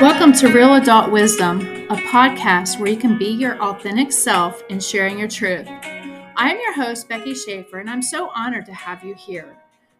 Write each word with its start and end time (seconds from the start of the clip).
Welcome 0.00 0.32
to 0.34 0.46
Real 0.52 0.74
Adult 0.74 1.10
Wisdom, 1.10 1.60
a 1.90 1.96
podcast 1.96 2.78
where 2.78 2.88
you 2.88 2.96
can 2.96 3.18
be 3.18 3.30
your 3.30 3.60
authentic 3.60 4.12
self 4.12 4.62
in 4.68 4.78
sharing 4.78 5.18
your 5.18 5.26
truth. 5.26 5.66
I 5.66 6.52
am 6.52 6.56
your 6.56 6.72
host, 6.72 7.08
Becky 7.08 7.34
Shaffer, 7.34 7.80
and 7.80 7.90
I'm 7.90 8.00
so 8.00 8.30
honored 8.32 8.64
to 8.66 8.72
have 8.72 9.02
you 9.02 9.16
here. 9.16 9.56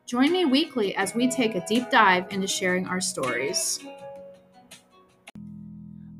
Join 0.06 0.30
me 0.30 0.44
weekly 0.44 0.94
as 0.94 1.16
we 1.16 1.28
take 1.28 1.56
a 1.56 1.66
deep 1.66 1.90
dive 1.90 2.26
into 2.30 2.46
sharing 2.46 2.86
our 2.86 3.00
stories. 3.00 3.80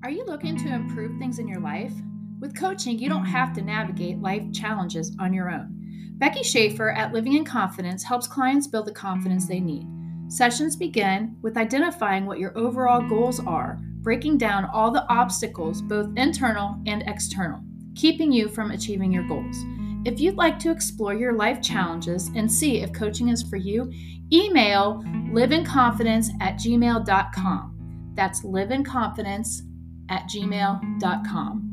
Are 0.03 0.11
you 0.11 0.25
looking 0.25 0.57
to 0.57 0.75
improve 0.75 1.17
things 1.21 1.39
in 1.39 1.47
your 1.47 1.61
life? 1.61 1.93
With 2.41 2.59
coaching, 2.59 2.99
you 2.99 3.09
don't 3.09 3.27
have 3.27 3.53
to 3.53 3.63
navigate 3.63 4.19
life 4.19 4.43
challenges 4.53 5.15
on 5.21 5.33
your 5.33 5.53
own. 5.53 6.15
Becky 6.19 6.43
Shaffer 6.43 6.91
at 6.91 7.13
Living 7.13 7.35
in 7.35 7.45
Confidence 7.45 8.03
helps 8.03 8.27
clients 8.27 8.67
build 8.67 8.87
the 8.87 8.93
confidence 8.93 9.47
they 9.47 9.61
need. 9.61 9.87
Sessions 10.29 10.77
begin 10.77 11.37
with 11.41 11.57
identifying 11.57 12.27
what 12.27 12.39
your 12.39 12.57
overall 12.57 13.01
goals 13.09 13.41
are, 13.41 13.79
breaking 14.03 14.37
down 14.37 14.67
all 14.67 14.91
the 14.91 15.07
obstacles, 15.09 15.81
both 15.81 16.17
internal 16.17 16.79
and 16.87 17.03
external, 17.07 17.61
keeping 17.95 18.31
you 18.31 18.49
from 18.49 18.71
achieving 18.71 19.11
your 19.11 19.27
goals. 19.27 19.57
If 20.05 20.21
you'd 20.21 20.37
like 20.37 20.59
to 20.61 20.71
explore 20.71 21.15
your 21.15 21.33
life 21.33 21.63
challenges 21.63 22.31
and 22.37 22.51
see 22.51 22.83
if 22.83 22.93
coaching 22.93 23.29
is 23.29 23.43
for 23.43 23.57
you, 23.57 23.91
email 24.33 25.03
liveinconfidence 25.33 26.29
at 26.41 26.57
gmail.com. 26.57 28.13
That's 28.15 28.45
liveinconfidence 28.45 29.63
at 30.11 30.23
gmail.com. 30.29 31.65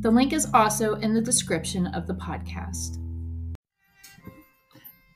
The 0.00 0.10
link 0.10 0.32
is 0.32 0.46
also 0.52 0.94
in 0.96 1.14
the 1.14 1.22
description 1.22 1.86
of 1.88 2.06
the 2.06 2.14
podcast. 2.14 3.03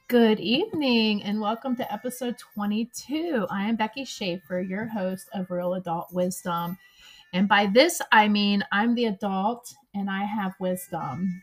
Good 0.09 0.41
evening 0.41 1.23
and 1.23 1.39
welcome 1.39 1.77
to 1.77 1.93
episode 1.93 2.39
22. 2.39 3.47
I 3.51 3.69
am 3.69 3.77
Becky 3.77 4.07
Shaffer, 4.07 4.59
your 4.63 4.87
host 4.87 5.29
of 5.35 5.51
Real 5.51 5.75
Adult 5.75 6.11
Wisdom. 6.15 6.79
And 7.35 7.47
by 7.47 7.67
this, 7.67 8.01
I 8.11 8.27
mean 8.27 8.65
I'm 8.73 8.95
the 8.95 9.05
adult 9.05 9.75
and 9.95 10.09
I 10.09 10.25
have 10.25 10.55
wisdom. 10.61 11.43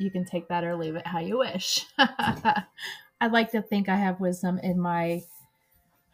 You 0.00 0.10
can 0.10 0.24
take 0.24 0.48
that 0.48 0.64
or 0.64 0.76
leave 0.76 0.96
it 0.96 1.06
how 1.06 1.18
you 1.18 1.36
wish. 1.36 1.84
I'd 1.98 3.32
like 3.32 3.50
to 3.50 3.60
think 3.60 3.90
I 3.90 3.96
have 3.96 4.18
wisdom 4.18 4.60
in 4.60 4.80
my, 4.80 5.22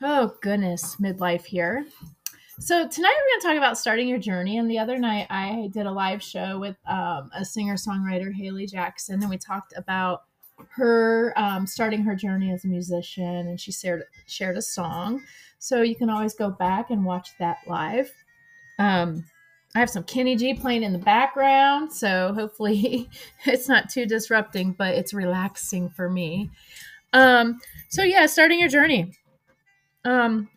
oh 0.02 0.34
goodness, 0.42 0.96
midlife 0.96 1.44
here. 1.44 1.86
So 2.58 2.88
tonight 2.88 3.14
we're 3.16 3.30
going 3.30 3.40
to 3.42 3.46
talk 3.46 3.56
about 3.58 3.78
starting 3.78 4.08
your 4.08 4.18
journey. 4.18 4.58
And 4.58 4.68
the 4.68 4.80
other 4.80 4.98
night 4.98 5.28
I 5.30 5.70
did 5.72 5.86
a 5.86 5.92
live 5.92 6.20
show 6.20 6.58
with 6.58 6.74
um, 6.84 7.30
a 7.32 7.44
singer 7.44 7.76
songwriter, 7.76 8.34
Haley 8.34 8.66
Jackson, 8.66 9.20
and 9.20 9.30
we 9.30 9.38
talked 9.38 9.72
about 9.76 10.24
her 10.70 11.32
um, 11.36 11.66
starting 11.66 12.02
her 12.02 12.14
journey 12.14 12.52
as 12.52 12.64
a 12.64 12.68
musician, 12.68 13.24
and 13.24 13.60
she 13.60 13.72
shared 13.72 14.04
shared 14.26 14.56
a 14.56 14.62
song. 14.62 15.22
So 15.58 15.82
you 15.82 15.94
can 15.94 16.10
always 16.10 16.34
go 16.34 16.50
back 16.50 16.90
and 16.90 17.04
watch 17.04 17.30
that 17.38 17.58
live. 17.66 18.12
Um, 18.78 19.24
I 19.74 19.78
have 19.78 19.90
some 19.90 20.04
Kenny 20.04 20.36
G 20.36 20.54
playing 20.54 20.82
in 20.82 20.92
the 20.92 20.98
background, 20.98 21.92
so 21.92 22.32
hopefully 22.34 23.08
it's 23.46 23.68
not 23.68 23.88
too 23.88 24.06
disrupting, 24.06 24.72
but 24.72 24.94
it's 24.94 25.14
relaxing 25.14 25.88
for 25.88 26.10
me. 26.10 26.50
Um, 27.12 27.60
so 27.88 28.02
yeah, 28.02 28.26
starting 28.26 28.60
your 28.60 28.68
journey. 28.68 29.12
Um, 30.04 30.48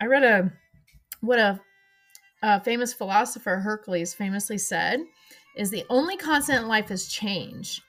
I 0.00 0.06
read 0.06 0.22
a 0.22 0.52
what 1.20 1.38
a, 1.38 1.60
a 2.42 2.60
famous 2.60 2.92
philosopher 2.92 3.56
Hercules 3.56 4.14
famously 4.14 4.58
said 4.58 5.00
is 5.56 5.70
the 5.70 5.84
only 5.90 6.16
constant 6.16 6.62
in 6.62 6.68
life 6.68 6.90
is 6.90 7.08
change. 7.08 7.82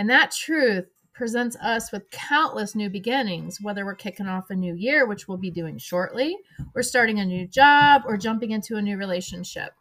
And 0.00 0.08
that 0.08 0.30
truth 0.30 0.86
presents 1.12 1.56
us 1.56 1.92
with 1.92 2.10
countless 2.10 2.74
new 2.74 2.88
beginnings, 2.88 3.58
whether 3.60 3.84
we're 3.84 3.94
kicking 3.94 4.28
off 4.28 4.48
a 4.48 4.54
new 4.54 4.74
year, 4.74 5.04
which 5.04 5.28
we'll 5.28 5.36
be 5.36 5.50
doing 5.50 5.76
shortly, 5.76 6.38
or 6.74 6.82
starting 6.82 7.20
a 7.20 7.26
new 7.26 7.46
job, 7.46 8.04
or 8.06 8.16
jumping 8.16 8.52
into 8.52 8.76
a 8.76 8.80
new 8.80 8.96
relationship. 8.96 9.74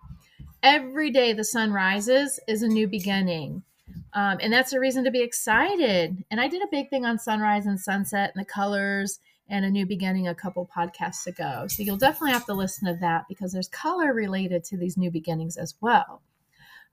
Every 0.62 1.10
day 1.10 1.32
the 1.32 1.46
sun 1.46 1.72
rises 1.72 2.38
is 2.50 2.64
a 2.64 2.68
new 2.68 2.86
beginning. 2.86 3.64
Um, 4.12 4.40
and 4.42 4.52
that's 4.52 4.74
a 4.74 4.80
reason 4.82 5.06
to 5.06 5.12
be 5.12 5.22
excited. 5.22 6.22
And 6.30 6.42
I 6.42 6.50
did 6.50 6.64
a 6.64 6.70
big 6.70 6.90
thing 6.90 7.06
on 7.06 7.18
sunrise 7.18 7.66
and 7.66 7.80
sunset 7.80 8.34
and 8.36 8.42
the 8.42 8.46
colors 8.46 9.22
and 9.48 9.64
a 9.64 9.70
new 9.70 9.86
beginning 9.86 10.28
a 10.28 10.36
couple 10.36 10.70
podcasts 10.76 11.28
ago. 11.28 11.66
So 11.70 11.82
you'll 11.82 11.96
definitely 11.96 12.34
have 12.34 12.46
to 12.48 12.54
listen 12.54 12.94
to 12.94 13.00
that 13.00 13.30
because 13.30 13.54
there's 13.54 13.70
color 13.70 14.14
related 14.14 14.66
to 14.66 14.76
these 14.76 14.98
new 14.98 15.12
beginnings 15.12 15.56
as 15.56 15.76
well. 15.80 16.22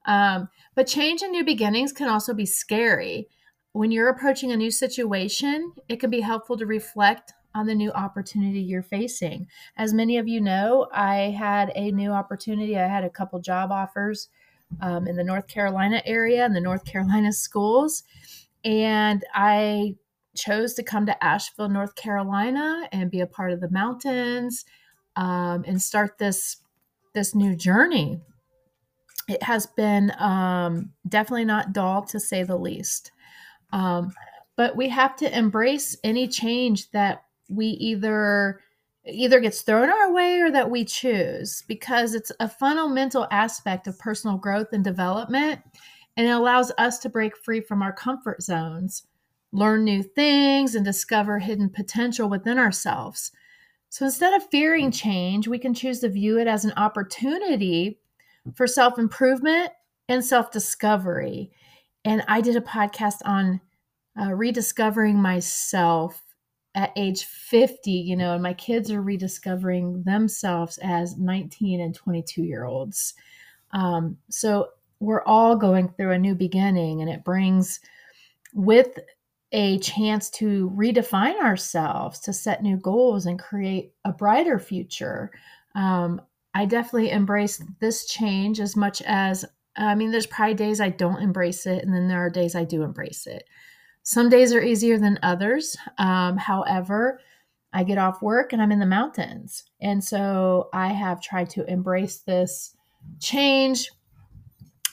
Um, 0.07 0.49
but 0.75 0.87
change 0.87 1.23
and 1.23 1.33
new 1.33 1.45
beginnings 1.45 1.93
can 1.93 2.09
also 2.09 2.33
be 2.33 2.47
scary. 2.47 3.29
When 3.73 3.91
you're 3.91 4.09
approaching 4.09 4.53
a 4.53 4.57
new 4.57 4.71
situation, 4.71 5.73
it 5.89 6.01
can 6.01 6.11
be 6.11 6.21
helpful 6.21 6.57
to 6.57 6.65
reflect 6.67 7.35
on 7.55 7.67
the 7.67 7.75
new 7.75 7.91
opportunity 7.93 8.61
you're 8.61 8.83
facing. 8.83 9.49
As 9.77 9.93
many 9.93 10.19
of 10.19 10.29
you 10.29 10.41
know, 10.41 10.89
I 10.93 11.35
had 11.39 11.73
a 11.75 11.91
new 11.91 12.11
opportunity. 12.11 12.79
I 12.79 12.87
had 12.87 13.05
a 13.05 13.11
couple 13.11 13.41
job 13.41 13.73
offers 13.73 14.29
um, 14.81 15.07
in 15.07 15.17
the 15.17 15.25
North 15.25 15.49
Carolina 15.49 16.03
area 16.05 16.45
and 16.45 16.55
the 16.55 16.61
North 16.61 16.85
Carolina 16.85 17.33
schools. 17.33 18.05
And 18.65 19.25
I 19.35 19.97
chose 20.37 20.75
to 20.75 20.83
come 20.83 21.07
to 21.07 21.25
Asheville, 21.25 21.69
North 21.69 21.95
Carolina 21.95 22.89
and 22.93 23.11
be 23.11 23.21
a 23.21 23.27
part 23.27 23.53
of 23.53 23.61
the 23.61 23.71
mountains 23.71 24.65
um, 25.17 25.65
and 25.67 25.81
start 25.81 26.19
this 26.19 26.59
this 27.15 27.35
new 27.35 27.57
journey 27.57 28.21
it 29.29 29.43
has 29.43 29.67
been 29.67 30.13
um, 30.19 30.93
definitely 31.09 31.45
not 31.45 31.73
dull 31.73 32.03
to 32.07 32.21
say 32.21 32.43
the 32.43 32.57
least. 32.57 33.11
Um, 33.73 34.13
but 34.57 34.77
we 34.77 34.89
have 34.89 35.17
to 35.17 35.39
embrace 35.39 35.97
any 36.03 36.29
change 36.29 36.91
that 36.93 37.25
we 37.49 37.67
either 37.67 38.61
either 39.09 39.39
gets 39.39 39.63
thrown 39.63 39.89
our 39.89 40.13
way 40.13 40.41
or 40.41 40.51
that 40.51 40.69
we 40.69 40.85
choose 40.85 41.63
because 41.69 42.13
it's 42.13 42.33
a 42.41 42.49
fundamental 42.49 43.29
aspect 43.31 43.87
of 43.87 43.97
personal 44.01 44.37
growth 44.37 44.67
and 44.73 44.83
development 44.83 45.61
and 46.17 46.27
it 46.27 46.31
allows 46.31 46.73
us 46.77 46.99
to 46.99 47.09
break 47.09 47.37
free 47.37 47.61
from 47.61 47.83
our 47.83 47.93
comfort 47.93 48.43
zones 48.43 49.07
learn 49.53 49.85
new 49.85 50.03
things 50.03 50.75
and 50.75 50.85
discover 50.85 51.39
hidden 51.39 51.71
potential 51.71 52.29
within 52.29 52.59
ourselves 52.59 53.31
so 53.91 54.05
instead 54.05 54.35
of 54.35 54.51
fearing 54.51 54.91
change 54.91 55.47
we 55.47 55.59
can 55.59 55.73
choose 55.73 56.01
to 56.01 56.09
view 56.09 56.37
it 56.37 56.49
as 56.49 56.65
an 56.65 56.73
opportunity 56.77 58.01
for 58.55 58.67
self 58.67 58.99
improvement 58.99 59.71
and 60.09 60.25
self 60.25 60.51
discovery. 60.51 61.51
And 62.05 62.23
I 62.29 62.41
did 62.41 62.57
a 62.57 62.61
podcast 62.61 63.17
on 63.25 63.61
uh, 64.21 64.33
rediscovering 64.33 65.17
myself 65.17 66.23
at 66.75 66.93
age 66.95 67.25
50, 67.25 67.91
you 67.91 68.17
know, 68.17 68.35
and 68.35 68.43
my 68.43 68.53
kids 68.53 68.91
are 68.91 69.03
rediscovering 69.03 70.03
themselves 70.05 70.79
as 70.83 71.17
19 71.17 71.81
and 71.81 71.95
22 71.95 72.43
year 72.43 72.65
olds. 72.65 73.15
Um, 73.73 74.19
so 74.31 74.69
we're 75.01 75.25
all 75.25 75.57
going 75.57 75.89
through 75.89 76.13
a 76.13 76.19
new 76.19 76.35
beginning, 76.35 77.01
and 77.01 77.11
it 77.11 77.25
brings 77.25 77.81
with 78.55 78.99
a 79.53 79.79
chance 79.79 80.29
to 80.31 80.71
redefine 80.77 81.39
ourselves, 81.41 82.19
to 82.21 82.33
set 82.33 82.63
new 82.63 82.77
goals, 82.77 83.27
and 83.27 83.39
create 83.39 83.93
a 84.05 84.13
brighter 84.13 84.59
future. 84.59 85.31
Um, 85.75 86.21
I 86.57 86.65
definitely 86.65 87.11
embrace 87.11 87.63
this 87.81 88.07
change 88.07 88.61
as 88.61 88.77
much 88.77 89.03
as 89.03 89.45
I 89.77 89.95
mean, 89.95 90.11
there's 90.11 90.27
probably 90.27 90.55
days 90.55 90.81
I 90.81 90.89
don't 90.89 91.23
embrace 91.23 91.67
it, 91.67 91.85
and 91.85 91.93
then 91.93 92.09
there 92.09 92.25
are 92.25 92.31
days 92.31 92.55
I 92.55 92.65
do 92.65 92.83
embrace 92.83 93.27
it. 93.27 93.45
Some 94.05 94.31
days 94.31 94.55
are 94.55 94.63
easier 94.63 94.99
than 94.99 95.19
others. 95.23 95.77
Um, 95.99 96.39
however, 96.39 97.21
I 97.75 97.85
get 97.85 97.99
off 97.99 98.23
work 98.23 98.55
and 98.55 98.63
I'm 98.63 98.73
in 98.73 98.79
the 98.79 98.87
mountains. 98.87 99.65
And 99.83 100.03
so 100.03 100.71
I 100.73 100.89
have 100.95 101.21
tried 101.21 101.51
to 101.51 101.71
embrace 101.71 102.21
this 102.21 102.75
change 103.21 103.91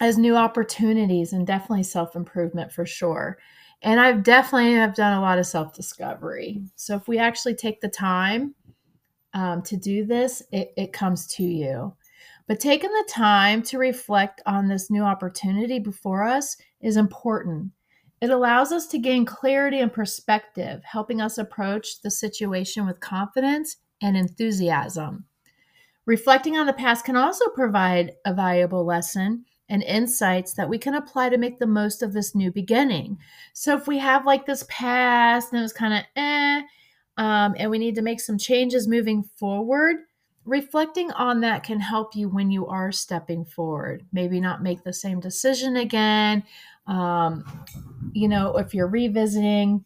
as 0.02 0.18
new 0.18 0.36
opportunities 0.36 1.32
and 1.32 1.48
definitely 1.48 1.84
self 1.84 2.14
improvement 2.18 2.74
for 2.74 2.86
sure. 2.86 3.38
And 3.82 4.02
I've 4.02 4.24
definitely 4.24 4.74
have 4.74 4.96
done 4.96 5.18
a 5.18 5.22
lot 5.22 5.40
of 5.40 5.46
self 5.46 5.74
discovery. 5.74 6.62
So 6.76 6.98
if 6.98 7.08
we 7.08 7.20
actually 7.20 7.56
take 7.56 7.80
the 7.80 7.88
time 7.88 8.54
um, 9.34 9.62
to 9.64 9.78
do 9.78 10.06
this, 10.06 10.44
it, 10.52 10.74
it 10.78 10.94
comes 10.94 11.28
to 11.36 11.44
you. 11.44 11.94
But 12.48 12.60
taking 12.60 12.90
the 12.90 13.10
time 13.10 13.62
to 13.64 13.78
reflect 13.78 14.42
on 14.46 14.68
this 14.68 14.92
new 14.92 15.04
opportunity 15.04 15.80
before 15.80 16.24
us 16.24 16.58
is 16.82 16.98
important. 16.98 17.72
It 18.22 18.30
allows 18.30 18.72
us 18.72 18.88
to 18.88 18.98
gain 18.98 19.26
clarity 19.26 19.80
and 19.80 19.92
perspective, 19.92 20.84
helping 20.84 21.22
us 21.22 21.38
approach 21.38 22.02
the 22.02 22.12
situation 22.12 22.86
with 22.86 23.00
confidence 23.00 23.78
and 24.02 24.16
enthusiasm. 24.16 25.26
Reflecting 26.06 26.58
on 26.58 26.66
the 26.66 26.74
past 26.74 27.06
can 27.06 27.16
also 27.16 27.50
provide 27.50 28.14
a 28.26 28.34
valuable 28.34 28.86
lesson 28.86 29.46
and 29.70 29.82
insights 29.84 30.54
that 30.54 30.70
we 30.70 30.78
can 30.78 30.94
apply 30.94 31.30
to 31.30 31.38
make 31.38 31.60
the 31.60 31.68
most 31.68 32.04
of 32.04 32.14
this 32.14 32.36
new 32.36 32.52
beginning. 32.52 33.18
So 33.54 33.76
if 33.76 33.88
we 33.88 33.98
have 34.00 34.26
like 34.26 34.46
this 34.46 34.66
past 34.68 35.52
and 35.52 35.60
it 35.60 35.64
was 35.64 35.74
kind 35.74 35.94
of 35.94 36.04
eh, 36.18 36.62
um, 37.18 37.56
and 37.58 37.70
we 37.70 37.78
need 37.78 37.96
to 37.96 38.02
make 38.02 38.20
some 38.20 38.38
changes 38.38 38.88
moving 38.88 39.24
forward, 39.36 39.98
reflecting 40.46 41.12
on 41.12 41.42
that 41.42 41.64
can 41.64 41.80
help 41.80 42.16
you 42.16 42.28
when 42.28 42.52
you 42.52 42.68
are 42.68 42.92
stepping 42.92 43.46
forward. 43.46 44.06
Maybe 44.12 44.40
not 44.40 44.64
make 44.64 44.84
the 44.84 44.94
same 44.94 45.20
decision 45.20 45.78
again. 45.78 46.44
Um, 46.88 47.46
you 48.14 48.28
know, 48.28 48.58
if 48.58 48.74
you're 48.74 48.88
revisiting, 48.88 49.86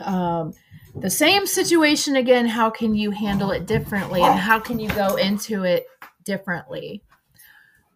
um, 0.00 0.54
the 0.94 1.10
same 1.10 1.46
situation 1.46 2.16
again, 2.16 2.46
how 2.46 2.70
can 2.70 2.94
you 2.94 3.10
handle 3.10 3.50
it 3.50 3.66
differently 3.66 4.22
and 4.22 4.38
how 4.38 4.58
can 4.58 4.78
you 4.78 4.88
go 4.90 5.16
into 5.16 5.64
it 5.64 5.86
differently? 6.24 7.02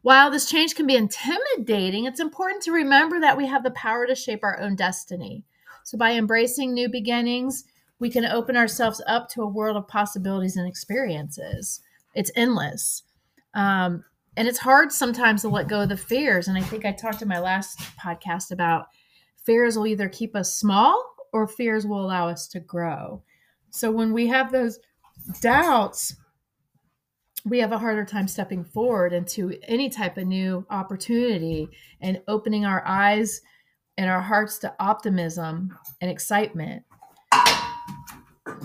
While 0.03 0.31
this 0.31 0.49
change 0.49 0.75
can 0.75 0.87
be 0.87 0.95
intimidating, 0.95 2.05
it's 2.05 2.21
important 2.21 2.63
to 2.63 2.73
remember 2.73 3.21
that 3.21 3.37
we 3.37 3.47
have 3.47 3.65
the 3.65 3.73
power 3.73 4.07
to 4.07 4.15
shape 4.15 4.45
our 4.45 4.61
own 4.61 4.77
destiny. 4.77 5.45
So, 5.83 5.99
by 5.99 6.13
embracing 6.13 6.73
new 6.73 6.89
beginnings, 6.89 7.65
we 7.99 8.11
can 8.11 8.25
open 8.25 8.57
ourselves 8.57 9.03
up 9.07 9.29
to 9.31 9.43
a 9.43 9.49
world 9.49 9.77
of 9.77 9.89
possibilities 9.89 10.57
and 10.57 10.69
experiences. 10.69 11.81
It's 12.15 12.31
endless. 12.37 13.03
Um, 13.55 14.05
and 14.37 14.47
it's 14.47 14.59
hard 14.59 14.93
sometimes 14.93 15.43
to 15.43 15.49
let 15.49 15.69
go 15.69 15.83
of 15.83 15.89
the 15.89 15.97
fears. 15.97 16.47
And 16.47 16.59
I 16.59 16.63
think 16.63 16.85
I 16.85 16.93
talked 16.93 17.23
in 17.23 17.29
my 17.29 17.39
last 17.39 17.79
podcast 17.99 18.51
about 18.51 18.87
fears 19.45 19.77
will 19.77 19.87
either 19.87 20.09
keep 20.09 20.37
us 20.37 20.55
small 20.55 21.03
or 21.33 21.49
fears 21.49 21.87
will 21.87 22.05
allow 22.05 22.29
us 22.29 22.47
to 22.49 22.61
grow. 22.61 23.23
So 23.71 23.91
when 23.91 24.13
we 24.13 24.27
have 24.27 24.53
those 24.53 24.79
doubts, 25.41 26.17
we 27.45 27.61
have 27.61 27.73
a 27.73 27.79
harder 27.79 28.05
time 28.05 28.29
stepping 28.29 28.65
forward 28.65 29.13
into 29.13 29.55
any 29.69 29.89
type 29.89 30.19
of 30.19 30.27
new 30.27 30.67
opportunity 30.69 31.69
and 32.01 32.21
opening 32.27 32.67
our 32.67 32.85
eyes 32.87 33.41
and 33.97 34.11
our 34.11 34.21
hearts 34.21 34.59
to 34.59 34.75
optimism 34.81 35.77
and 36.01 36.11
excitement. 36.11 36.83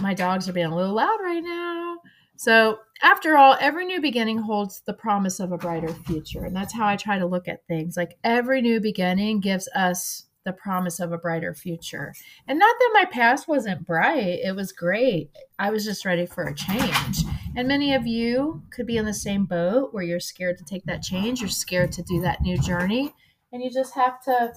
My 0.01 0.13
dogs 0.13 0.49
are 0.49 0.53
being 0.53 0.67
a 0.67 0.75
little 0.75 0.95
loud 0.95 1.19
right 1.21 1.43
now. 1.43 1.97
So, 2.35 2.79
after 3.03 3.37
all, 3.37 3.55
every 3.59 3.85
new 3.85 4.01
beginning 4.01 4.39
holds 4.39 4.81
the 4.85 4.93
promise 4.93 5.39
of 5.39 5.51
a 5.51 5.57
brighter 5.57 5.93
future. 5.93 6.43
And 6.43 6.55
that's 6.55 6.73
how 6.73 6.87
I 6.87 6.95
try 6.95 7.19
to 7.19 7.25
look 7.25 7.47
at 7.47 7.65
things. 7.67 7.95
Like 7.95 8.17
every 8.23 8.61
new 8.61 8.79
beginning 8.79 9.41
gives 9.41 9.67
us 9.75 10.25
the 10.43 10.53
promise 10.53 10.99
of 10.99 11.11
a 11.11 11.17
brighter 11.17 11.53
future. 11.53 12.13
And 12.47 12.57
not 12.57 12.75
that 12.79 12.91
my 12.93 13.05
past 13.05 13.47
wasn't 13.47 13.85
bright, 13.85 14.39
it 14.43 14.55
was 14.55 14.71
great. 14.71 15.29
I 15.59 15.69
was 15.69 15.85
just 15.85 16.03
ready 16.05 16.25
for 16.25 16.45
a 16.45 16.55
change. 16.55 17.23
And 17.55 17.67
many 17.67 17.93
of 17.93 18.07
you 18.07 18.63
could 18.71 18.87
be 18.87 18.97
in 18.97 19.05
the 19.05 19.13
same 19.13 19.45
boat 19.45 19.93
where 19.93 20.03
you're 20.03 20.19
scared 20.19 20.57
to 20.57 20.63
take 20.63 20.83
that 20.85 21.03
change, 21.03 21.41
you're 21.41 21.49
scared 21.49 21.91
to 21.93 22.03
do 22.03 22.21
that 22.21 22.41
new 22.41 22.57
journey, 22.57 23.13
and 23.51 23.61
you 23.61 23.69
just 23.69 23.93
have 23.93 24.21
to 24.23 24.53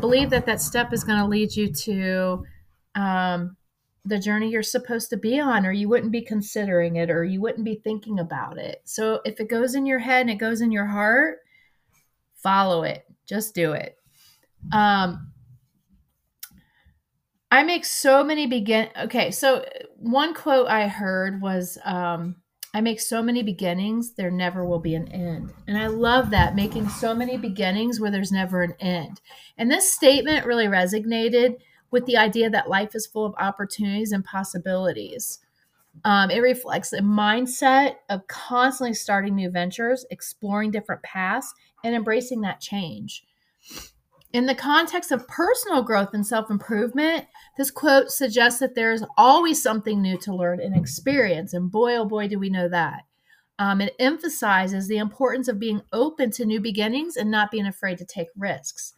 believe 0.00 0.30
that 0.30 0.46
that 0.46 0.62
step 0.62 0.92
is 0.92 1.04
going 1.04 1.18
to 1.18 1.26
lead 1.26 1.54
you 1.54 1.70
to 1.72 2.44
um, 2.94 3.56
the 4.06 4.18
journey 4.18 4.50
you're 4.50 4.62
supposed 4.62 5.10
to 5.10 5.16
be 5.16 5.40
on, 5.40 5.66
or 5.66 5.72
you 5.72 5.88
wouldn't 5.88 6.12
be 6.12 6.22
considering 6.22 6.96
it, 6.96 7.10
or 7.10 7.24
you 7.24 7.40
wouldn't 7.40 7.64
be 7.64 7.74
thinking 7.74 8.18
about 8.18 8.56
it. 8.56 8.80
So 8.84 9.20
if 9.24 9.40
it 9.40 9.48
goes 9.48 9.74
in 9.74 9.84
your 9.84 9.98
head 9.98 10.22
and 10.22 10.30
it 10.30 10.36
goes 10.36 10.60
in 10.60 10.70
your 10.70 10.86
heart, 10.86 11.38
follow 12.36 12.84
it. 12.84 13.04
Just 13.26 13.54
do 13.54 13.72
it. 13.72 13.98
Um, 14.72 15.32
I 17.50 17.62
make 17.62 17.84
so 17.84 18.22
many 18.22 18.46
begin. 18.46 18.88
Okay, 19.04 19.30
so 19.30 19.64
one 19.96 20.34
quote 20.34 20.68
I 20.68 20.88
heard 20.88 21.40
was, 21.40 21.78
um, 21.84 22.36
"I 22.74 22.80
make 22.80 23.00
so 23.00 23.22
many 23.22 23.42
beginnings, 23.42 24.14
there 24.14 24.30
never 24.30 24.64
will 24.64 24.80
be 24.80 24.94
an 24.94 25.08
end," 25.08 25.52
and 25.66 25.78
I 25.78 25.86
love 25.86 26.30
that 26.30 26.54
making 26.54 26.88
so 26.88 27.14
many 27.14 27.36
beginnings 27.36 28.00
where 28.00 28.10
there's 28.10 28.32
never 28.32 28.62
an 28.62 28.74
end. 28.80 29.20
And 29.56 29.70
this 29.70 29.92
statement 29.92 30.46
really 30.46 30.66
resonated 30.66 31.56
with 31.90 32.06
the 32.06 32.16
idea 32.16 32.50
that 32.50 32.68
life 32.68 32.94
is 32.94 33.06
full 33.06 33.26
of 33.26 33.34
opportunities 33.38 34.12
and 34.12 34.24
possibilities. 34.24 35.38
Um, 36.04 36.30
it 36.30 36.40
reflects 36.40 36.92
a 36.92 37.00
mindset 37.00 37.96
of 38.10 38.26
constantly 38.26 38.94
starting 38.94 39.34
new 39.34 39.50
ventures, 39.50 40.04
exploring 40.10 40.70
different 40.70 41.02
paths, 41.02 41.54
and 41.84 41.94
embracing 41.94 42.42
that 42.42 42.60
change. 42.60 43.24
In 44.32 44.46
the 44.46 44.54
context 44.54 45.12
of 45.12 45.26
personal 45.28 45.82
growth 45.82 46.10
and 46.12 46.26
self 46.26 46.50
improvement, 46.50 47.26
this 47.56 47.70
quote 47.70 48.10
suggests 48.10 48.60
that 48.60 48.74
there 48.74 48.92
is 48.92 49.04
always 49.16 49.62
something 49.62 50.02
new 50.02 50.18
to 50.18 50.34
learn 50.34 50.60
and 50.60 50.76
experience. 50.76 51.54
And 51.54 51.70
boy, 51.70 51.96
oh 51.96 52.04
boy, 52.04 52.28
do 52.28 52.38
we 52.38 52.50
know 52.50 52.68
that. 52.68 53.04
Um, 53.58 53.80
it 53.80 53.94
emphasizes 53.98 54.88
the 54.88 54.98
importance 54.98 55.48
of 55.48 55.58
being 55.58 55.80
open 55.92 56.30
to 56.32 56.44
new 56.44 56.60
beginnings 56.60 57.16
and 57.16 57.30
not 57.30 57.50
being 57.50 57.66
afraid 57.66 57.96
to 57.98 58.04
take 58.04 58.28
risks. 58.36 58.95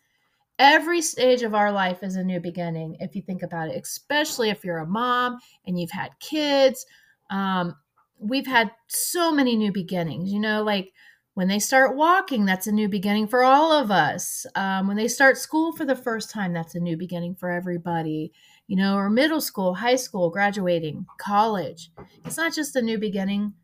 Every 0.58 1.00
stage 1.02 1.42
of 1.42 1.54
our 1.54 1.70
life 1.70 2.02
is 2.02 2.16
a 2.16 2.24
new 2.24 2.40
beginning, 2.40 2.96
if 3.00 3.14
you 3.14 3.22
think 3.22 3.42
about 3.42 3.68
it, 3.68 3.80
especially 3.80 4.50
if 4.50 4.64
you're 4.64 4.78
a 4.78 4.86
mom 4.86 5.38
and 5.66 5.78
you've 5.78 5.90
had 5.90 6.18
kids. 6.18 6.84
Um, 7.30 7.76
we've 8.18 8.46
had 8.46 8.72
so 8.88 9.30
many 9.30 9.54
new 9.54 9.72
beginnings, 9.72 10.32
you 10.32 10.40
know, 10.40 10.62
like 10.64 10.92
when 11.34 11.46
they 11.46 11.60
start 11.60 11.96
walking, 11.96 12.44
that's 12.44 12.66
a 12.66 12.72
new 12.72 12.88
beginning 12.88 13.28
for 13.28 13.44
all 13.44 13.70
of 13.70 13.92
us. 13.92 14.44
Um, 14.56 14.88
when 14.88 14.96
they 14.96 15.06
start 15.06 15.38
school 15.38 15.72
for 15.72 15.84
the 15.84 15.94
first 15.94 16.30
time, 16.30 16.52
that's 16.52 16.74
a 16.74 16.80
new 16.80 16.96
beginning 16.96 17.36
for 17.36 17.48
everybody, 17.48 18.32
you 18.66 18.74
know, 18.74 18.96
or 18.96 19.08
middle 19.08 19.40
school, 19.40 19.74
high 19.74 19.94
school, 19.94 20.30
graduating, 20.30 21.06
college. 21.20 21.92
It's 22.24 22.36
not 22.36 22.52
just 22.52 22.74
a 22.74 22.82
new 22.82 22.98
beginning 22.98 23.54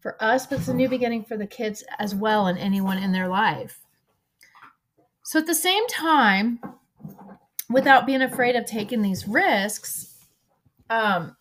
for 0.00 0.16
us, 0.24 0.46
but 0.46 0.60
it's 0.60 0.68
a 0.68 0.74
new 0.74 0.88
beginning 0.88 1.24
for 1.24 1.36
the 1.36 1.46
kids 1.46 1.84
as 1.98 2.14
well 2.14 2.46
and 2.46 2.58
anyone 2.58 2.96
in 2.96 3.12
their 3.12 3.28
life. 3.28 3.82
So 5.30 5.38
at 5.38 5.46
the 5.46 5.54
same 5.54 5.86
time, 5.86 6.58
without 7.68 8.04
being 8.04 8.22
afraid 8.22 8.56
of 8.56 8.66
taking 8.66 9.00
these 9.00 9.28
risks, 9.28 10.16
um, 10.90 11.36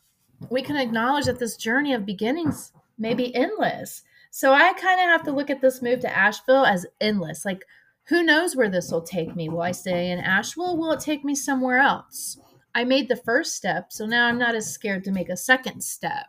we 0.51 0.61
can 0.61 0.77
acknowledge 0.77 1.25
that 1.25 1.39
this 1.39 1.57
journey 1.57 1.93
of 1.93 2.05
beginnings 2.05 2.71
may 2.99 3.15
be 3.15 3.35
endless 3.35 4.03
so 4.31 4.53
I 4.53 4.73
kind 4.73 4.99
of 4.99 5.07
have 5.07 5.23
to 5.23 5.31
look 5.31 5.49
at 5.49 5.61
this 5.61 5.81
move 5.81 6.01
to 6.01 6.15
Asheville 6.15 6.65
as 6.65 6.85
endless. 7.01 7.45
Like, 7.45 7.65
who 8.05 8.23
knows 8.23 8.55
where 8.55 8.69
this 8.69 8.91
will 8.91 9.01
take 9.01 9.35
me? 9.35 9.49
Will 9.49 9.61
I 9.61 9.71
stay 9.71 10.11
in 10.11 10.19
Asheville? 10.19 10.77
Will 10.77 10.91
it 10.91 10.99
take 10.99 11.23
me 11.23 11.35
somewhere 11.35 11.79
else? 11.79 12.39
I 12.75 12.83
made 12.83 13.09
the 13.09 13.15
first 13.15 13.55
step, 13.55 13.91
so 13.91 14.05
now 14.05 14.27
I'm 14.27 14.37
not 14.37 14.55
as 14.55 14.71
scared 14.71 15.03
to 15.05 15.11
make 15.11 15.29
a 15.29 15.37
second 15.37 15.83
step 15.83 16.27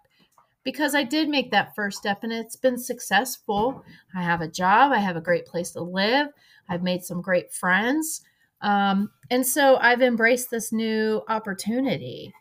because 0.65 0.95
I 0.95 1.05
did 1.05 1.29
make 1.29 1.51
that 1.51 1.75
first 1.75 1.99
step 1.99 2.23
and 2.23 2.33
it's 2.33 2.57
been 2.57 2.79
successful. 2.79 3.85
I 4.15 4.23
have 4.23 4.41
a 4.41 4.49
job, 4.49 4.93
I 4.93 4.99
have 4.99 5.17
a 5.17 5.21
great 5.21 5.47
place 5.47 5.71
to 5.73 5.83
live, 5.83 6.29
I've 6.71 6.83
made 6.83 7.05
some 7.05 7.21
great 7.21 7.53
friends. 7.53 8.23
Um, 8.63 9.11
and 9.31 9.47
so 9.47 9.77
I've 9.77 10.01
embraced 10.01 10.51
this 10.51 10.73
new 10.73 11.23
opportunity. 11.29 12.33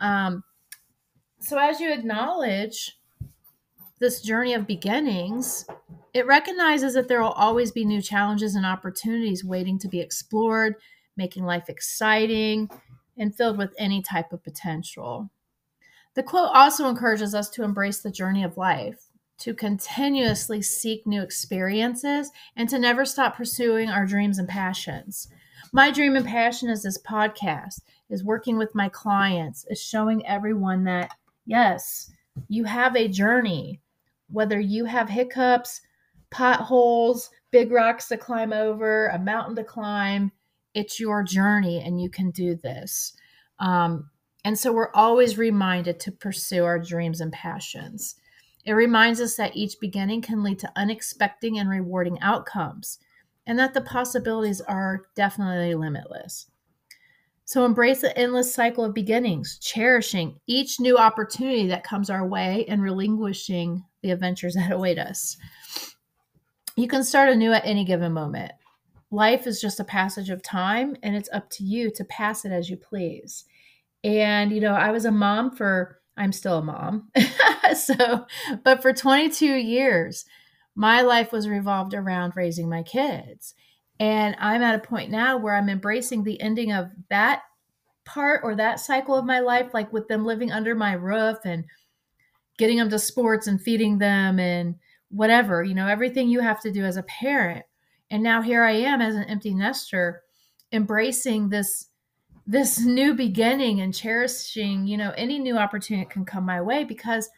Um, 0.00 0.42
so 1.40 1.58
as 1.58 1.78
you 1.78 1.92
acknowledge 1.92 2.96
this 4.00 4.20
journey 4.22 4.54
of 4.54 4.66
beginnings, 4.66 5.66
it 6.14 6.26
recognizes 6.26 6.94
that 6.94 7.08
there 7.08 7.20
will 7.20 7.30
always 7.30 7.70
be 7.70 7.84
new 7.84 8.00
challenges 8.00 8.54
and 8.54 8.64
opportunities 8.64 9.44
waiting 9.44 9.78
to 9.80 9.88
be 9.88 10.00
explored, 10.00 10.76
making 11.16 11.44
life 11.44 11.68
exciting 11.68 12.70
and 13.18 13.34
filled 13.34 13.58
with 13.58 13.74
any 13.78 14.00
type 14.00 14.32
of 14.32 14.42
potential. 14.42 15.30
The 16.14 16.22
quote 16.22 16.50
also 16.54 16.88
encourages 16.88 17.34
us 17.34 17.50
to 17.50 17.64
embrace 17.64 18.00
the 18.00 18.10
journey 18.10 18.42
of 18.42 18.56
life, 18.56 19.07
to 19.38 19.54
continuously 19.54 20.60
seek 20.62 21.06
new 21.06 21.22
experiences, 21.22 22.30
and 22.56 22.68
to 22.68 22.78
never 22.78 23.04
stop 23.04 23.36
pursuing 23.36 23.88
our 23.88 24.06
dreams 24.06 24.38
and 24.38 24.48
passions. 24.48 25.28
My 25.72 25.90
dream 25.90 26.16
and 26.16 26.26
passion 26.26 26.68
is 26.68 26.82
this 26.82 26.98
podcast, 26.98 27.80
is 28.10 28.24
working 28.24 28.58
with 28.58 28.74
my 28.74 28.88
clients, 28.88 29.64
is 29.68 29.80
showing 29.80 30.26
everyone 30.26 30.84
that, 30.84 31.10
yes, 31.46 32.10
you 32.48 32.64
have 32.64 32.96
a 32.96 33.08
journey 33.08 33.80
whether 34.30 34.60
you 34.60 34.84
have 34.84 35.08
hiccups, 35.08 35.80
potholes, 36.30 37.30
big 37.50 37.72
rocks 37.72 38.08
to 38.08 38.16
climb 38.16 38.52
over, 38.52 39.08
a 39.08 39.18
mountain 39.18 39.56
to 39.56 39.64
climb, 39.64 40.30
it's 40.74 41.00
your 41.00 41.22
journey 41.22 41.80
and 41.80 42.00
you 42.00 42.10
can 42.10 42.30
do 42.30 42.54
this. 42.54 43.14
Um, 43.58 44.10
and 44.44 44.58
so 44.58 44.72
we're 44.72 44.92
always 44.92 45.38
reminded 45.38 45.98
to 46.00 46.12
pursue 46.12 46.64
our 46.64 46.78
dreams 46.78 47.20
and 47.20 47.32
passions. 47.32 48.16
It 48.64 48.72
reminds 48.72 49.20
us 49.20 49.36
that 49.36 49.56
each 49.56 49.80
beginning 49.80 50.22
can 50.22 50.42
lead 50.42 50.58
to 50.60 50.72
unexpected 50.76 51.54
and 51.54 51.68
rewarding 51.70 52.20
outcomes, 52.20 52.98
and 53.46 53.58
that 53.58 53.74
the 53.74 53.80
possibilities 53.80 54.60
are 54.60 55.02
definitely 55.14 55.74
limitless. 55.74 56.46
So 57.48 57.64
embrace 57.64 58.02
the 58.02 58.14
endless 58.18 58.52
cycle 58.54 58.84
of 58.84 58.92
beginnings, 58.92 59.58
cherishing 59.58 60.38
each 60.46 60.80
new 60.80 60.98
opportunity 60.98 61.66
that 61.68 61.82
comes 61.82 62.10
our 62.10 62.26
way 62.26 62.66
and 62.68 62.82
relinquishing 62.82 63.82
the 64.02 64.10
adventures 64.10 64.54
that 64.56 64.70
await 64.70 64.98
us. 64.98 65.38
You 66.76 66.86
can 66.86 67.02
start 67.02 67.30
anew 67.30 67.52
at 67.52 67.64
any 67.64 67.84
given 67.84 68.12
moment. 68.12 68.52
Life 69.10 69.46
is 69.46 69.62
just 69.62 69.80
a 69.80 69.84
passage 69.84 70.28
of 70.28 70.42
time, 70.42 70.94
and 71.02 71.16
it's 71.16 71.30
up 71.32 71.48
to 71.50 71.64
you 71.64 71.90
to 71.92 72.04
pass 72.04 72.44
it 72.44 72.52
as 72.52 72.68
you 72.68 72.76
please. 72.76 73.46
And, 74.04 74.52
you 74.52 74.60
know, 74.60 74.74
I 74.74 74.90
was 74.90 75.06
a 75.06 75.10
mom 75.10 75.50
for, 75.50 75.97
I'm 76.18 76.32
still 76.32 76.58
a 76.58 76.62
mom. 76.62 77.10
so, 77.74 78.26
but 78.64 78.82
for 78.82 78.92
22 78.92 79.46
years, 79.46 80.24
my 80.74 81.02
life 81.02 81.32
was 81.32 81.48
revolved 81.48 81.94
around 81.94 82.36
raising 82.36 82.68
my 82.68 82.82
kids. 82.82 83.54
And 84.00 84.36
I'm 84.38 84.62
at 84.62 84.74
a 84.74 84.86
point 84.86 85.10
now 85.10 85.36
where 85.38 85.54
I'm 85.54 85.68
embracing 85.68 86.22
the 86.22 86.40
ending 86.40 86.72
of 86.72 86.90
that 87.10 87.42
part 88.04 88.40
or 88.44 88.54
that 88.56 88.80
cycle 88.80 89.14
of 89.16 89.24
my 89.24 89.40
life, 89.40 89.74
like 89.74 89.92
with 89.92 90.08
them 90.08 90.24
living 90.24 90.52
under 90.52 90.74
my 90.74 90.92
roof 90.92 91.38
and 91.44 91.64
getting 92.58 92.78
them 92.78 92.90
to 92.90 92.98
sports 92.98 93.46
and 93.46 93.60
feeding 93.60 93.98
them 93.98 94.38
and 94.38 94.76
whatever, 95.10 95.62
you 95.62 95.74
know, 95.74 95.86
everything 95.88 96.28
you 96.28 96.40
have 96.40 96.60
to 96.60 96.70
do 96.70 96.84
as 96.84 96.96
a 96.96 97.02
parent. 97.02 97.64
And 98.10 98.22
now 98.22 98.42
here 98.42 98.64
I 98.64 98.72
am 98.72 99.00
as 99.00 99.14
an 99.14 99.24
empty 99.24 99.54
nester 99.54 100.22
embracing 100.72 101.48
this 101.48 101.88
this 102.48 102.80
new 102.80 103.12
beginning 103.12 103.82
and 103.82 103.94
cherishing, 103.94 104.86
you 104.86 104.96
know, 104.96 105.12
any 105.18 105.38
new 105.38 105.58
opportunity 105.58 106.02
that 106.02 106.10
can 106.10 106.24
come 106.24 106.46
my 106.46 106.62
way 106.62 106.82
because 106.82 107.28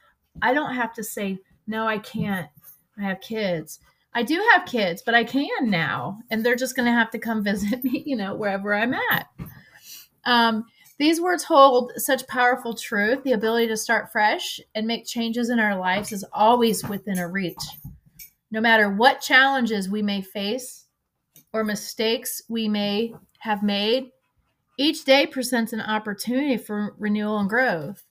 I 0.40 0.55
don't 0.55 0.73
have 0.73 0.95
to 0.95 1.02
say, 1.02 1.40
no, 1.67 1.85
I 1.85 1.99
can't. 1.99 2.49
I 2.97 3.02
have 3.02 3.21
kids. 3.21 3.81
I 4.14 4.23
do 4.23 4.40
have 4.52 4.67
kids, 4.67 5.02
but 5.05 5.17
I 5.17 5.25
can 5.25 5.69
now. 5.69 6.21
And 6.31 6.47
they're 6.47 6.55
just 6.55 6.76
going 6.76 6.87
to 6.87 6.93
have 6.93 7.11
to 7.11 7.19
come 7.19 7.43
visit 7.45 7.83
me, 7.83 8.05
you 8.07 8.14
know, 8.14 8.37
wherever 8.37 8.73
I'm 8.73 8.95
at. 8.95 9.26
Um, 10.26 10.64
these 10.99 11.21
words 11.21 11.43
hold 11.43 11.90
such 11.97 12.26
powerful 12.29 12.75
truth. 12.75 13.25
The 13.25 13.33
ability 13.33 13.67
to 13.69 13.76
start 13.76 14.12
fresh 14.12 14.61
and 14.76 14.87
make 14.87 15.07
changes 15.07 15.50
in 15.50 15.59
our 15.59 15.76
lives 15.76 16.12
is 16.12 16.25
always 16.33 16.85
within 16.85 17.19
a 17.19 17.26
reach. 17.26 17.57
No 18.52 18.61
matter 18.61 18.90
what 18.90 19.21
challenges 19.21 19.88
we 19.88 20.02
may 20.02 20.23
face 20.23 20.87
or 21.52 21.64
mistakes 21.64 22.43
we 22.49 22.69
may 22.69 23.12
have 23.40 23.64
made, 23.64 24.11
each 24.81 25.05
day 25.05 25.27
presents 25.27 25.75
an 25.75 25.81
opportunity 25.83 26.57
for 26.57 26.95
renewal 26.99 27.39
and 27.39 27.51
growth. 27.51 28.03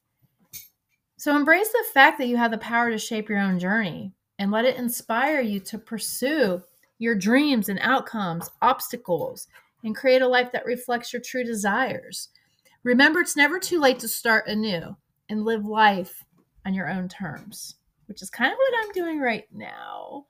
So 1.18 1.36
embrace 1.36 1.70
the 1.70 1.84
fact 1.96 2.20
that 2.20 2.28
you 2.28 2.38
have 2.38 2.52
the 2.52 2.60
power 2.60 2.92
to 2.92 3.00
shape 3.00 3.28
your 3.28 3.40
own 3.40 3.58
journey 3.58 4.14
and 4.38 4.52
let 4.52 4.66
it 4.66 4.78
inspire 4.78 5.42
you 5.42 5.60
to 5.62 5.80
pursue 5.80 6.62
your 7.00 7.16
dreams 7.16 7.70
and 7.70 7.80
outcomes, 7.82 8.52
obstacles, 8.62 9.48
and 9.84 9.96
create 9.96 10.22
a 10.22 10.28
life 10.28 10.52
that 10.52 10.68
reflects 10.68 11.12
your 11.12 11.24
true 11.24 11.44
desires. 11.44 12.30
Remember, 12.84 13.20
it's 13.20 13.36
never 13.36 13.58
too 13.58 13.80
late 13.80 13.98
to 14.00 14.08
start 14.08 14.48
anew 14.48 14.96
and 15.28 15.46
live 15.46 15.66
life 15.66 16.24
on 16.68 16.76
your 16.76 16.88
own 16.88 17.10
terms, 17.10 17.78
which 18.06 18.22
is 18.22 18.30
kind 18.30 18.52
of 18.52 18.58
what 18.60 18.86
I'm 18.86 18.92
doing 18.92 19.20
right 19.20 19.46
now. 19.52 20.28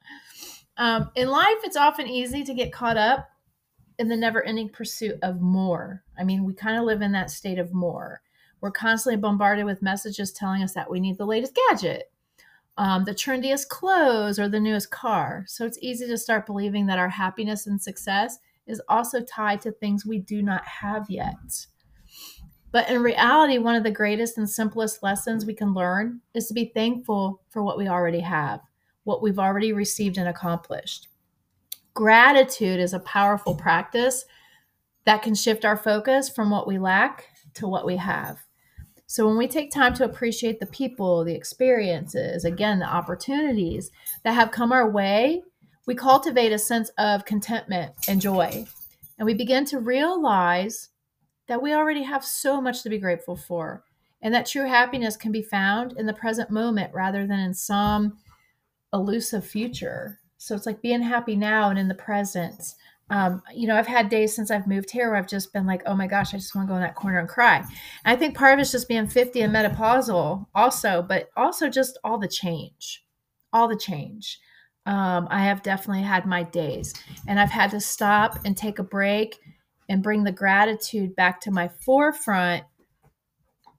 Um, 0.78 1.12
in 1.16 1.28
life, 1.28 1.58
it's 1.66 1.76
often 1.76 2.08
easy 2.08 2.46
to 2.46 2.54
get 2.54 2.72
caught 2.72 2.96
up 2.96 3.30
in 4.00 4.08
the 4.08 4.16
never 4.16 4.42
ending 4.44 4.70
pursuit 4.70 5.20
of 5.22 5.42
more. 5.42 6.04
I 6.18 6.24
mean, 6.24 6.46
we 6.46 6.54
kind 6.54 6.78
of 6.78 6.86
live 6.86 7.02
in 7.02 7.12
that 7.12 7.30
state 7.30 7.60
of 7.60 7.74
more. 7.74 8.22
We're 8.62 8.72
constantly 8.72 9.20
bombarded 9.20 9.66
with 9.66 9.82
messages 9.82 10.32
telling 10.32 10.64
us 10.64 10.74
that 10.74 10.90
we 10.90 11.00
need 11.00 11.18
the 11.18 11.26
latest 11.26 11.58
gadget, 11.70 12.12
um, 12.78 13.04
the 13.04 13.14
trendiest 13.14 13.68
clothes, 13.68 14.40
or 14.40 14.48
the 14.48 14.60
newest 14.60 14.90
car. 14.90 15.44
So 15.48 15.66
it's 15.66 15.78
easy 15.82 16.08
to 16.08 16.18
start 16.18 16.46
believing 16.46 16.86
that 16.88 16.98
our 16.98 17.10
happiness 17.10 17.68
and 17.68 17.82
success 17.82 18.40
is 18.68 18.82
also 18.88 19.22
tied 19.22 19.62
to 19.62 19.72
things 19.72 20.06
we 20.06 20.20
do 20.20 20.42
not 20.42 20.66
have 20.66 21.10
yet. 21.10 21.66
But 22.72 22.90
in 22.90 23.02
reality, 23.02 23.58
one 23.58 23.76
of 23.76 23.84
the 23.84 23.92
greatest 23.92 24.38
and 24.38 24.50
simplest 24.50 25.04
lessons 25.04 25.46
we 25.46 25.56
can 25.56 25.74
learn 25.74 26.22
is 26.34 26.48
to 26.48 26.54
be 26.54 26.72
thankful 26.74 27.42
for 27.50 27.64
what 27.64 27.78
we 27.78 27.88
already 27.88 28.20
have, 28.22 28.62
what 29.04 29.22
we've 29.22 29.40
already 29.40 29.74
received 29.74 30.18
and 30.18 30.28
accomplished. 30.28 31.08
Gratitude 32.00 32.80
is 32.80 32.94
a 32.94 33.02
powerful 33.02 33.54
practice 33.54 34.24
that 35.04 35.22
can 35.22 35.36
shift 35.36 35.66
our 35.66 35.76
focus 35.76 36.30
from 36.30 36.50
what 36.50 36.66
we 36.66 36.78
lack 36.80 37.26
to 37.56 37.68
what 37.68 37.86
we 37.86 37.98
have. 37.98 38.38
So 39.06 39.28
when 39.28 39.36
we 39.36 39.50
take 39.50 39.70
time 39.70 39.94
to 39.96 40.06
appreciate 40.06 40.62
the 40.62 40.66
people, 40.68 41.26
the 41.26 41.36
experiences, 41.36 42.46
again, 42.46 42.80
the 42.80 42.86
opportunities 42.86 43.92
that 44.24 44.32
have 44.32 44.50
come 44.50 44.72
our 44.72 44.90
way, 44.90 45.44
we 45.88 45.94
cultivate 45.94 46.54
a 46.54 46.58
sense 46.58 46.90
of 46.98 47.26
contentment 47.26 47.92
and 48.08 48.22
joy. 48.22 48.66
And 49.18 49.26
we 49.26 49.34
begin 49.34 49.66
to 49.66 49.80
realize 49.80 50.88
that 51.48 51.62
we 51.62 51.74
already 51.74 52.04
have 52.04 52.24
so 52.24 52.62
much 52.62 52.82
to 52.84 52.90
be 52.90 52.98
grateful 52.98 53.36
for, 53.36 53.84
and 54.22 54.34
that 54.34 54.46
true 54.46 54.70
happiness 54.70 55.18
can 55.18 55.34
be 55.34 55.42
found 55.42 55.92
in 55.98 56.06
the 56.06 56.14
present 56.14 56.50
moment 56.50 56.94
rather 56.94 57.28
than 57.28 57.40
in 57.40 57.54
some 57.54 58.20
elusive 58.94 59.46
future. 59.46 60.19
So 60.40 60.56
it's 60.56 60.66
like 60.66 60.82
being 60.82 61.04
happy 61.04 61.36
now 61.36 61.70
and 61.70 61.78
in 61.78 61.88
the 61.88 61.94
present 61.94 62.74
um, 63.12 63.42
you 63.54 63.68
know, 63.68 63.76
I've 63.76 63.88
had 63.88 64.10
days 64.10 64.36
since 64.36 64.52
I've 64.52 64.68
moved 64.68 64.92
here 64.92 65.10
where 65.10 65.18
I've 65.18 65.28
just 65.28 65.52
been 65.52 65.66
like, 65.66 65.82
oh 65.86 65.96
my 65.96 66.06
gosh, 66.06 66.34
I 66.34 66.38
just 66.38 66.54
want 66.54 66.68
to 66.68 66.72
go 66.72 66.76
in 66.76 66.82
that 66.82 66.96
corner 66.96 67.20
and 67.20 67.28
cry. 67.28 67.58
And 67.58 67.68
I 68.06 68.16
think 68.16 68.38
part 68.38 68.54
of 68.54 68.60
it's 68.60 68.72
just 68.72 68.88
being 68.88 69.08
50 69.08 69.42
and 69.42 69.54
menopausal 69.54 70.46
also, 70.54 71.02
but 71.02 71.30
also 71.36 71.70
just 71.70 71.98
all 72.04 72.20
the 72.20 72.28
change, 72.28 73.04
all 73.52 73.68
the 73.68 73.78
change. 73.78 74.40
Um, 74.86 75.28
I 75.32 75.44
have 75.44 75.64
definitely 75.64 76.04
had 76.04 76.26
my 76.26 76.44
days 76.44 76.94
and 77.28 77.40
I've 77.40 77.52
had 77.52 77.72
to 77.72 77.80
stop 77.80 78.40
and 78.46 78.56
take 78.56 78.80
a 78.80 78.84
break 78.84 79.40
and 79.88 80.04
bring 80.04 80.24
the 80.24 80.32
gratitude 80.32 81.16
back 81.16 81.42
to 81.42 81.52
my 81.52 81.68
forefront 81.68 82.64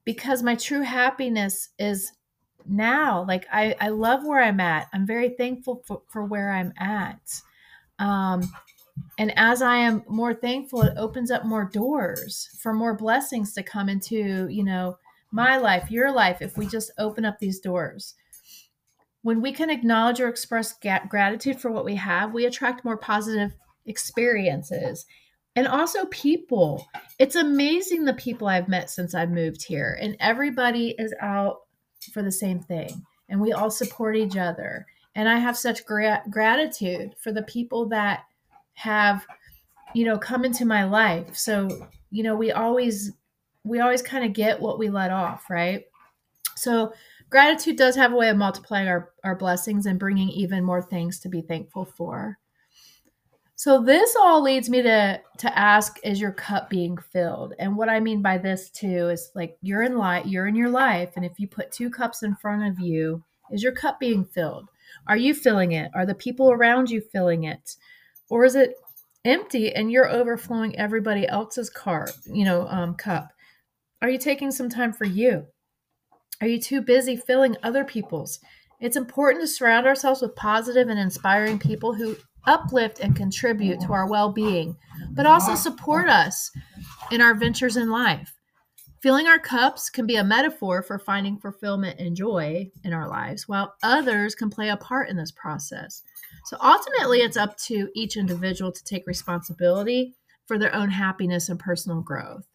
because 0.05 0.43
my 0.43 0.57
true 0.57 0.83
happiness 0.83 1.69
is 1.79 2.13
now. 2.67 3.25
Like 3.27 3.47
I, 3.53 3.75
I 3.81 3.89
love 3.89 4.25
where 4.25 4.43
I'm 4.43 4.61
at. 4.61 4.89
I'm 4.93 5.07
very 5.07 5.31
thankful 5.31 5.83
for, 5.87 6.03
for 6.09 6.25
where 6.25 6.53
I'm 6.53 6.73
at. 6.79 7.43
Um, 7.99 8.51
and 9.19 9.37
as 9.37 9.63
i 9.63 9.77
am 9.77 10.03
more 10.09 10.35
thankful 10.35 10.83
it 10.83 10.95
opens 10.97 11.31
up 11.31 11.45
more 11.45 11.65
doors 11.65 12.49
for 12.61 12.73
more 12.73 12.95
blessings 12.95 13.53
to 13.53 13.63
come 13.63 13.89
into 13.89 14.49
you 14.49 14.65
know 14.65 14.97
my 15.31 15.57
life 15.57 15.91
your 15.91 16.13
life 16.13 16.43
if 16.43 16.57
we 16.57 16.67
just 16.67 16.91
open 16.99 17.25
up 17.25 17.39
these 17.39 17.61
doors 17.61 18.15
when 19.23 19.43
we 19.43 19.53
can 19.53 19.71
acknowledge 19.71 20.21
or 20.21 20.29
express 20.29 20.75
gratitude 21.09 21.61
for 21.61 21.71
what 21.71 21.85
we 21.85 21.95
have 21.95 22.33
we 22.33 22.47
attract 22.47 22.85
more 22.85 22.97
positive 22.97 23.55
experiences 23.87 25.07
and 25.57 25.67
also 25.67 26.05
people 26.07 26.87
it's 27.19 27.37
amazing 27.37 28.05
the 28.05 28.15
people 28.15 28.49
i've 28.49 28.69
met 28.69 28.91
since 28.91 29.15
i've 29.15 29.31
moved 29.31 29.63
here 29.63 29.99
and 30.01 30.17
everybody 30.21 30.95
is 30.99 31.15
out 31.21 31.61
for 32.05 32.23
the 32.23 32.33
same 32.33 32.61
thing. 32.61 33.05
And 33.29 33.41
we 33.41 33.53
all 33.53 33.71
support 33.71 34.17
each 34.17 34.37
other. 34.37 34.87
And 35.15 35.29
i 35.29 35.39
have 35.39 35.57
such 35.57 35.85
gra- 35.85 36.23
gratitude 36.31 37.15
for 37.19 37.33
the 37.33 37.43
people 37.43 37.87
that 37.87 38.25
have 38.75 39.27
you 39.93 40.05
know 40.05 40.17
come 40.19 40.45
into 40.45 40.65
my 40.65 40.85
life. 40.85 41.37
So 41.37 41.89
you 42.11 42.23
know 42.23 42.35
we 42.35 42.53
always 42.53 43.13
we 43.65 43.81
always 43.81 44.03
kind 44.03 44.25
of 44.25 44.33
get 44.33 44.61
what 44.61 44.79
we 44.79 44.89
let 44.89 45.11
off 45.11 45.51
right? 45.51 45.85
So 46.57 46.93
gratitude 47.31 47.77
does 47.77 47.97
have 47.97 48.13
a 48.13 48.17
way 48.17 48.29
of 48.29 48.37
multiplying 48.37 48.89
our, 48.89 49.11
our 49.25 49.37
blessings 49.37 49.87
and 49.87 49.99
bringing 49.99 50.29
even 50.31 50.65
more 50.65 50.83
things 50.83 51.19
to 51.21 51.29
be 51.29 51.41
thankful 51.41 51.85
for 51.85 52.39
so 53.61 53.83
this 53.83 54.17
all 54.17 54.41
leads 54.41 54.71
me 54.71 54.81
to 54.81 55.21
to 55.37 55.59
ask 55.59 55.99
is 56.03 56.19
your 56.19 56.33
cup 56.33 56.71
being 56.71 56.97
filled? 56.97 57.53
And 57.59 57.77
what 57.77 57.91
i 57.91 58.01
mean 58.01 58.23
by 58.23 58.39
this 58.39 58.71
too 58.71 59.11
is 59.11 59.31
like 59.35 59.59
you're 59.61 59.83
in 59.83 59.99
life 59.99 60.25
you're 60.25 60.47
in 60.47 60.55
your 60.55 60.71
life 60.71 61.11
and 61.15 61.27
if 61.27 61.39
you 61.39 61.47
put 61.47 61.71
two 61.71 61.91
cups 61.91 62.23
in 62.23 62.35
front 62.37 62.65
of 62.65 62.81
you 62.81 63.23
is 63.53 63.63
your 63.63 63.73
cup 63.73 64.01
being 64.01 64.25
filled? 64.25 64.71
Are 65.09 65.17
you 65.19 65.35
filling 65.35 65.73
it? 65.73 65.91
Are 65.95 66.07
the 66.07 66.15
people 66.15 66.51
around 66.51 66.89
you 66.89 67.03
filling 67.03 67.45
it? 67.45 67.77
Or 68.31 68.47
is 68.47 68.55
it 68.55 68.77
empty 69.27 69.75
and 69.75 69.93
you're 69.93 70.09
overflowing 70.09 70.79
everybody 70.79 71.29
else's 71.29 71.69
car 71.69 72.09
you 72.25 72.47
know 72.47 72.67
um, 72.69 72.95
cup? 72.95 73.29
Are 74.01 74.09
you 74.09 74.17
taking 74.17 74.51
some 74.51 74.71
time 74.71 74.95
for 74.95 75.05
you? 75.05 75.45
Are 76.41 76.47
you 76.47 76.59
too 76.59 76.81
busy 76.81 77.15
filling 77.15 77.59
other 77.63 77.85
people's? 77.85 78.41
It's 78.81 78.97
important 78.97 79.43
to 79.43 79.47
surround 79.47 79.87
ourselves 79.87 80.23
with 80.23 80.35
positive 80.35 80.89
and 80.89 80.99
inspiring 80.99 81.59
people 81.59 81.93
who 81.93 82.17
uplift 82.47 83.01
and 83.01 83.17
contribute 83.17 83.81
to 83.81 83.93
our 83.93 84.09
well-being 84.09 84.77
but 85.13 85.27
also 85.27 85.55
support 85.55 86.09
us 86.09 86.51
in 87.11 87.21
our 87.21 87.35
ventures 87.35 87.77
in 87.77 87.91
life. 87.91 88.35
Filling 89.01 89.27
our 89.27 89.39
cups 89.39 89.89
can 89.89 90.07
be 90.07 90.17
a 90.17 90.25
metaphor 90.25 90.83
for 90.83 90.99
finding 90.99 91.39
fulfillment 91.39 91.99
and 91.99 92.15
joy 92.15 92.71
in 92.85 92.93
our 92.93 93.09
lives 93.09 93.49
while 93.49 93.75
others 93.83 94.35
can 94.35 94.51
play 94.51 94.69
a 94.69 94.77
part 94.77 95.09
in 95.09 95.17
this 95.17 95.31
process. 95.31 96.03
So 96.45 96.59
ultimately, 96.63 97.21
it's 97.21 97.37
up 97.37 97.57
to 97.61 97.89
each 97.95 98.17
individual 98.19 98.71
to 98.71 98.85
take 98.85 99.07
responsibility 99.07 100.15
for 100.45 100.59
their 100.59 100.75
own 100.75 100.91
happiness 100.91 101.49
and 101.49 101.59
personal 101.59 102.03
growth. 102.03 102.47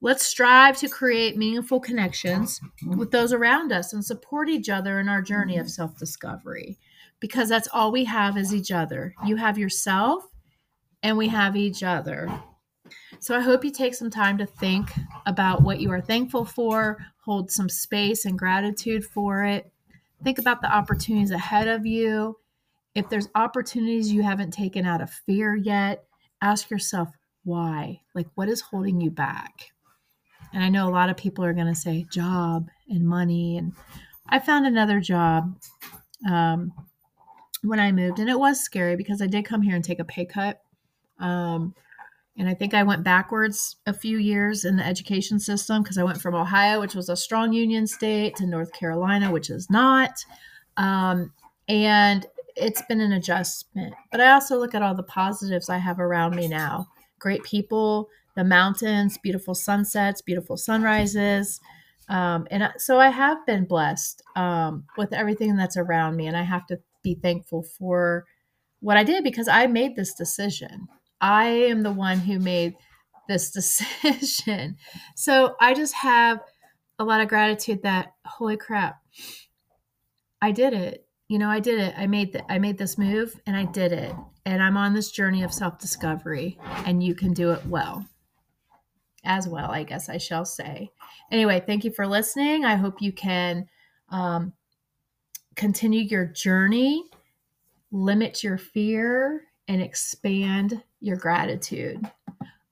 Let's 0.00 0.24
strive 0.24 0.78
to 0.78 0.88
create 0.88 1.36
meaningful 1.36 1.80
connections 1.80 2.60
with 2.86 3.10
those 3.10 3.32
around 3.32 3.72
us 3.72 3.92
and 3.92 4.04
support 4.04 4.48
each 4.48 4.68
other 4.68 5.00
in 5.00 5.08
our 5.08 5.20
journey 5.20 5.58
of 5.58 5.70
self 5.70 5.98
discovery 5.98 6.78
because 7.20 7.48
that's 7.48 7.68
all 7.72 7.90
we 7.90 8.04
have 8.04 8.36
is 8.36 8.54
each 8.54 8.70
other. 8.70 9.14
You 9.24 9.36
have 9.36 9.58
yourself, 9.58 10.24
and 11.02 11.16
we 11.16 11.28
have 11.28 11.56
each 11.56 11.82
other. 11.82 12.30
So 13.20 13.36
I 13.36 13.40
hope 13.40 13.64
you 13.64 13.70
take 13.70 13.94
some 13.94 14.10
time 14.10 14.38
to 14.38 14.46
think 14.46 14.90
about 15.26 15.62
what 15.62 15.80
you 15.80 15.90
are 15.90 16.00
thankful 16.00 16.44
for, 16.44 16.98
hold 17.24 17.50
some 17.50 17.68
space 17.68 18.24
and 18.24 18.38
gratitude 18.38 19.04
for 19.04 19.44
it. 19.44 19.70
Think 20.24 20.38
about 20.38 20.62
the 20.62 20.72
opportunities 20.72 21.30
ahead 21.30 21.68
of 21.68 21.86
you 21.86 22.36
if 22.98 23.08
there's 23.08 23.28
opportunities 23.36 24.12
you 24.12 24.22
haven't 24.22 24.50
taken 24.50 24.84
out 24.84 25.00
of 25.00 25.08
fear 25.08 25.54
yet, 25.54 26.04
ask 26.42 26.68
yourself 26.68 27.08
why. 27.44 28.00
Like, 28.12 28.26
what 28.34 28.48
is 28.48 28.60
holding 28.60 29.00
you 29.00 29.10
back? 29.10 29.70
And 30.52 30.64
I 30.64 30.68
know 30.68 30.88
a 30.88 30.90
lot 30.90 31.08
of 31.08 31.16
people 31.16 31.44
are 31.44 31.52
going 31.52 31.68
to 31.68 31.74
say 31.74 32.06
job 32.10 32.68
and 32.88 33.06
money. 33.06 33.56
And 33.56 33.72
I 34.28 34.40
found 34.40 34.66
another 34.66 34.98
job 34.98 35.56
um, 36.28 36.72
when 37.62 37.80
I 37.80 37.92
moved, 37.92 38.18
and 38.18 38.28
it 38.28 38.38
was 38.38 38.60
scary 38.60 38.96
because 38.96 39.20
I 39.22 39.26
did 39.26 39.44
come 39.44 39.62
here 39.62 39.74
and 39.74 39.84
take 39.84 40.00
a 40.00 40.04
pay 40.04 40.24
cut. 40.24 40.60
Um, 41.18 41.74
and 42.36 42.48
I 42.48 42.54
think 42.54 42.72
I 42.72 42.84
went 42.84 43.02
backwards 43.02 43.76
a 43.86 43.92
few 43.92 44.18
years 44.18 44.64
in 44.64 44.76
the 44.76 44.86
education 44.86 45.40
system 45.40 45.82
because 45.82 45.98
I 45.98 46.04
went 46.04 46.20
from 46.20 46.36
Ohio, 46.36 46.80
which 46.80 46.94
was 46.94 47.08
a 47.08 47.16
strong 47.16 47.52
union 47.52 47.86
state, 47.86 48.36
to 48.36 48.46
North 48.46 48.72
Carolina, 48.72 49.32
which 49.32 49.50
is 49.50 49.68
not. 49.68 50.24
Um, 50.76 51.32
and 51.68 52.24
it's 52.56 52.82
been 52.82 53.00
an 53.00 53.12
adjustment. 53.12 53.94
But 54.12 54.20
I 54.20 54.32
also 54.32 54.56
look 54.56 54.74
at 54.74 54.82
all 54.82 54.94
the 54.94 55.02
positives 55.02 55.68
I 55.68 55.78
have 55.78 55.98
around 55.98 56.36
me 56.36 56.46
now. 56.46 56.86
Great 57.18 57.42
people 57.42 58.08
the 58.38 58.44
mountains, 58.44 59.18
beautiful 59.18 59.52
sunsets, 59.52 60.22
beautiful 60.22 60.56
sunrises. 60.56 61.60
Um, 62.08 62.46
and 62.52 62.70
so 62.76 63.00
I 63.00 63.08
have 63.08 63.44
been 63.46 63.64
blessed 63.64 64.22
um, 64.36 64.84
with 64.96 65.12
everything 65.12 65.56
that's 65.56 65.76
around 65.76 66.14
me. 66.14 66.28
And 66.28 66.36
I 66.36 66.42
have 66.42 66.64
to 66.68 66.78
be 67.14 67.20
thankful 67.20 67.62
for 67.62 68.24
what 68.80 68.96
I 68.96 69.04
did 69.04 69.24
because 69.24 69.48
I 69.48 69.66
made 69.66 69.96
this 69.96 70.14
decision. 70.14 70.88
I 71.20 71.46
am 71.46 71.82
the 71.82 71.92
one 71.92 72.18
who 72.18 72.38
made 72.38 72.74
this 73.28 73.50
decision. 74.00 74.76
So 75.16 75.56
I 75.60 75.74
just 75.74 75.94
have 75.94 76.40
a 76.98 77.04
lot 77.04 77.20
of 77.20 77.28
gratitude 77.28 77.82
that 77.82 78.12
holy 78.24 78.56
crap, 78.56 79.00
I 80.42 80.52
did 80.52 80.72
it. 80.72 81.06
You 81.28 81.38
know, 81.38 81.50
I 81.50 81.60
did 81.60 81.78
it. 81.78 81.94
I 81.96 82.06
made 82.06 82.32
the, 82.32 82.50
I 82.50 82.58
made 82.58 82.78
this 82.78 82.96
move 82.96 83.38
and 83.46 83.56
I 83.56 83.64
did 83.66 83.92
it. 83.92 84.14
And 84.46 84.62
I'm 84.62 84.76
on 84.76 84.94
this 84.94 85.10
journey 85.10 85.42
of 85.42 85.52
self-discovery 85.52 86.58
and 86.86 87.02
you 87.02 87.14
can 87.14 87.34
do 87.34 87.50
it 87.52 87.66
well. 87.66 88.06
As 89.24 89.46
well, 89.46 89.70
I 89.70 89.82
guess 89.82 90.08
I 90.08 90.16
shall 90.16 90.44
say. 90.44 90.90
Anyway, 91.30 91.62
thank 91.66 91.84
you 91.84 91.90
for 91.90 92.06
listening. 92.06 92.64
I 92.64 92.76
hope 92.76 93.02
you 93.02 93.12
can 93.12 93.66
um, 94.10 94.54
continue 95.58 96.02
your 96.02 96.24
journey, 96.24 97.04
limit 97.90 98.44
your 98.44 98.56
fear, 98.56 99.42
and 99.66 99.82
expand 99.82 100.80
your 101.00 101.16
gratitude. 101.16 102.00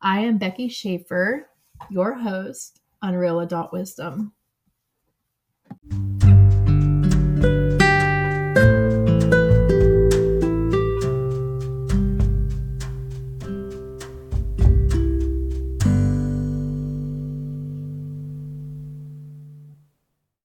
I 0.01 0.21
am 0.21 0.39
Becky 0.39 0.69
Shaffer, 0.69 1.51
your 1.91 2.15
host 2.15 2.81
on 3.03 3.17
Real 3.17 3.41
Adult 3.41 3.73
Wisdom. 3.73 4.33